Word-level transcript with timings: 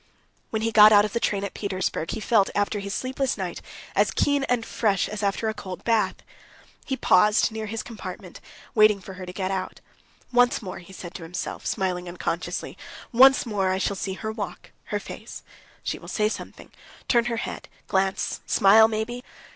When 0.49 0.63
he 0.63 0.71
got 0.71 0.91
out 0.91 1.05
of 1.05 1.13
the 1.13 1.19
train 1.19 1.43
at 1.43 1.53
Petersburg, 1.53 2.09
he 2.09 2.19
felt 2.19 2.49
after 2.55 2.79
his 2.79 2.91
sleepless 2.91 3.37
night 3.37 3.61
as 3.95 4.09
keen 4.09 4.45
and 4.45 4.65
fresh 4.65 5.07
as 5.07 5.21
after 5.21 5.47
a 5.47 5.53
cold 5.53 5.83
bath. 5.83 6.15
He 6.87 6.97
paused 6.97 7.51
near 7.51 7.67
his 7.67 7.83
compartment, 7.83 8.41
waiting 8.73 8.99
for 8.99 9.13
her 9.13 9.27
to 9.27 9.31
get 9.31 9.51
out. 9.51 9.79
"Once 10.33 10.59
more," 10.59 10.79
he 10.79 10.91
said 10.91 11.13
to 11.13 11.21
himself, 11.21 11.67
smiling 11.67 12.09
unconsciously, 12.09 12.79
"once 13.11 13.45
more 13.45 13.69
I 13.69 13.77
shall 13.77 13.95
see 13.95 14.13
her 14.13 14.31
walk, 14.31 14.71
her 14.85 14.99
face; 14.99 15.43
she 15.83 15.99
will 15.99 16.07
say 16.07 16.29
something, 16.29 16.71
turn 17.07 17.25
her 17.25 17.37
head, 17.37 17.69
glance, 17.87 18.39
smile, 18.47 18.87
maybe." 18.87 19.21